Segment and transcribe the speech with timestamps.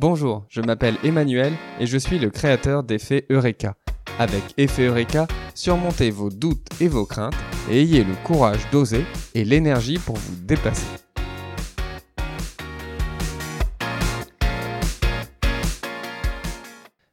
[0.00, 3.76] Bonjour, je m'appelle Emmanuel et je suis le créateur d'Effet Eureka.
[4.18, 7.36] Avec Effet Eureka, surmontez vos doutes et vos craintes
[7.70, 9.04] et ayez le courage d'oser
[9.36, 10.84] et l'énergie pour vous dépasser.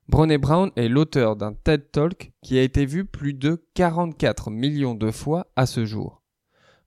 [0.07, 4.95] Brené Brown est l'auteur d'un TED Talk qui a été vu plus de 44 millions
[4.95, 6.23] de fois à ce jour.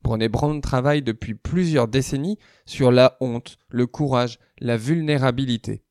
[0.02, 5.83] Brené Brown travaille depuis plusieurs décennies sur la honte, le courage, la vulnérabilité.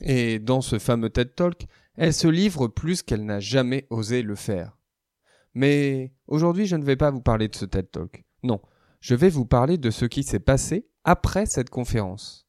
[0.00, 4.34] Et dans ce fameux TED Talk, elle se livre plus qu'elle n'a jamais osé le
[4.34, 4.78] faire.
[5.54, 8.24] Mais aujourd'hui, je ne vais pas vous parler de ce TED Talk.
[8.42, 8.60] Non,
[9.00, 12.46] je vais vous parler de ce qui s'est passé après cette conférence.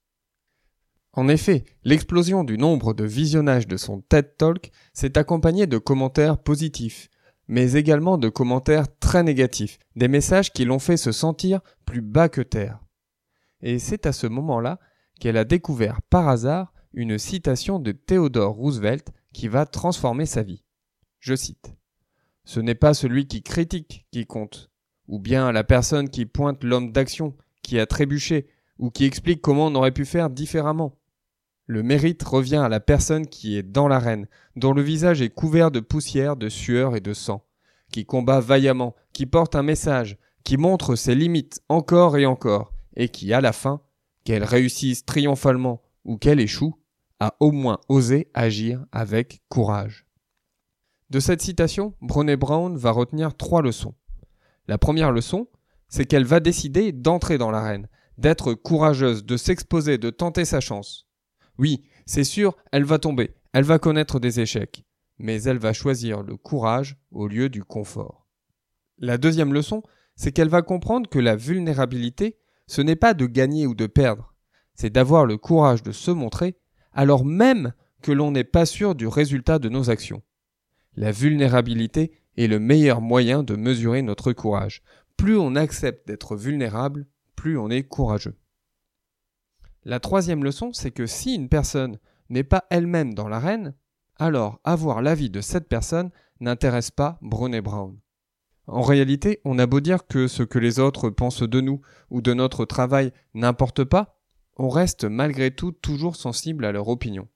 [1.12, 6.40] En effet, l'explosion du nombre de visionnages de son TED Talk s'est accompagnée de commentaires
[6.40, 7.10] positifs,
[7.48, 12.30] mais également de commentaires très négatifs, des messages qui l'ont fait se sentir plus bas
[12.30, 12.80] que terre.
[13.62, 14.80] Et c'est à ce moment-là
[15.20, 20.64] qu'elle a découvert par hasard une citation de Theodore Roosevelt qui va transformer sa vie.
[21.20, 21.76] Je cite.
[22.46, 24.70] Ce n'est pas celui qui critique qui compte,
[25.08, 29.68] ou bien la personne qui pointe l'homme d'action, qui a trébuché, ou qui explique comment
[29.68, 31.00] on aurait pu faire différemment.
[31.66, 35.72] Le mérite revient à la personne qui est dans l'arène, dont le visage est couvert
[35.72, 37.46] de poussière, de sueur et de sang,
[37.92, 43.08] qui combat vaillamment, qui porte un message, qui montre ses limites encore et encore, et
[43.08, 43.82] qui, à la fin,
[44.26, 46.76] qu'elle réussisse triomphalement ou qu'elle échoue,
[47.40, 50.06] au moins osé agir avec courage.
[51.10, 53.96] De cette citation, Brené Brown va retenir trois leçons.
[54.68, 55.48] La première leçon,
[55.88, 61.08] c'est qu'elle va décider d'entrer dans l'arène, d'être courageuse, de s'exposer, de tenter sa chance.
[61.60, 64.86] Oui, c'est sûr, elle va tomber, elle va connaître des échecs,
[65.20, 68.28] mais elle va choisir le courage au lieu du confort.
[68.98, 69.84] La deuxième leçon,
[70.16, 72.38] c'est qu'elle va comprendre que la vulnérabilité,
[72.68, 74.34] ce n'est pas de gagner ou de perdre,
[74.76, 76.58] c'est d'avoir le courage de se montrer
[76.94, 80.22] alors même que l'on n'est pas sûr du résultat de nos actions.
[80.96, 84.84] La vulnérabilité est le meilleur moyen de mesurer notre courage.
[85.18, 88.36] Plus on accepte d'être vulnérable, plus on est courageux.
[89.86, 91.98] La troisième leçon, c'est que si une personne
[92.30, 93.76] n'est pas elle-même dans l'arène,
[94.18, 97.98] alors avoir l'avis de cette personne n'intéresse pas Brené Brown.
[98.68, 102.22] En réalité, on a beau dire que ce que les autres pensent de nous ou
[102.22, 104.22] de notre travail n'importe pas,
[104.58, 107.28] on reste malgré tout toujours sensible à leur opinion.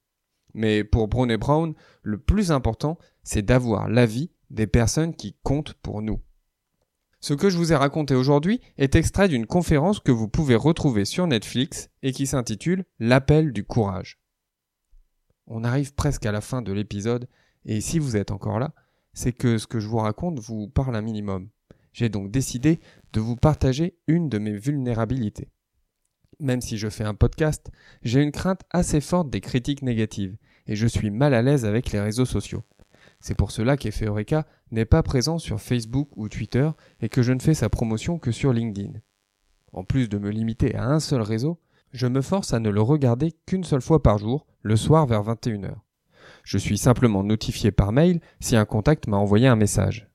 [0.53, 6.01] Mais pour Brené Brown, le plus important, c'est d'avoir l'avis des personnes qui comptent pour
[6.01, 6.21] nous.
[7.19, 11.03] Ce que je vous ai raconté aujourd'hui est extrait d'une conférence que vous pouvez retrouver
[11.03, 14.19] sur Netflix et qui s'intitule L'appel du courage.
[15.47, 17.27] On arrive presque à la fin de l'épisode
[17.65, 18.73] et si vous êtes encore là,
[19.13, 21.49] c'est que ce que je vous raconte vous parle un minimum.
[21.91, 22.79] J'ai donc décidé
[23.13, 25.49] de vous partager une de mes vulnérabilités.
[26.39, 27.71] Même si je fais un podcast,
[28.03, 30.37] j'ai une crainte assez forte des critiques négatives
[30.67, 32.63] et je suis mal à l'aise avec les réseaux sociaux.
[33.19, 36.69] C'est pour cela qu'Effet Eureka n'est pas présent sur Facebook ou Twitter
[37.01, 38.93] et que je ne fais sa promotion que sur LinkedIn.
[39.73, 41.59] En plus de me limiter à un seul réseau,
[41.91, 45.23] je me force à ne le regarder qu'une seule fois par jour, le soir vers
[45.23, 45.73] 21h.
[46.43, 50.07] Je suis simplement notifié par mail si un contact m'a envoyé un message.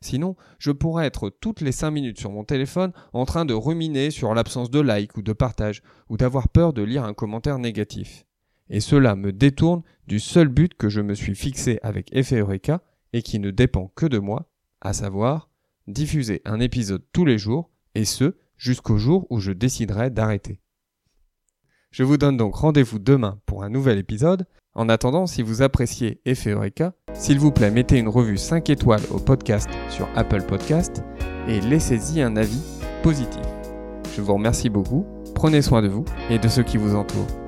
[0.00, 4.10] Sinon, je pourrais être toutes les 5 minutes sur mon téléphone en train de ruminer
[4.10, 8.26] sur l'absence de like ou de partage, ou d'avoir peur de lire un commentaire négatif
[8.68, 12.82] et cela me détourne du seul but que je me suis fixé avec Effet Eureka
[13.12, 15.50] et qui ne dépend que de moi, à savoir
[15.86, 20.60] diffuser un épisode tous les jours, et ce, jusqu'au jour où je déciderai d'arrêter.
[21.90, 24.46] Je vous donne donc rendez-vous demain pour un nouvel épisode.
[24.74, 29.02] En attendant, si vous appréciez Effet Eureka, s'il vous plaît, mettez une revue 5 étoiles
[29.10, 31.02] au podcast sur Apple Podcast
[31.48, 32.62] et laissez-y un avis
[33.02, 33.42] positif.
[34.14, 37.45] Je vous remercie beaucoup, prenez soin de vous et de ceux qui vous entourent.